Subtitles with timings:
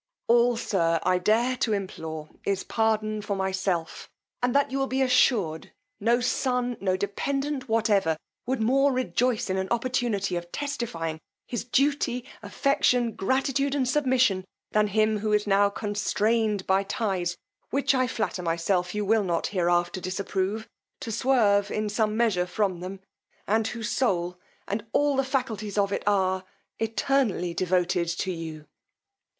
[0.25, 4.09] All, sir, I dare to implore is pardon for myself,
[4.41, 8.17] and that you will be assured no son, no dependant whatever,
[8.47, 14.87] would more rejoice in an opportunity of testifying his duty, affection, gratitude and submission, than
[14.87, 17.37] him who is now constrained by ties,
[17.69, 20.67] which I flatter myself you will not hereafter disapprove,
[21.01, 23.01] to swerve in some measure from them,
[23.45, 26.43] and whose soul and all the faculties of it are
[26.79, 28.65] Entirely devoted to you.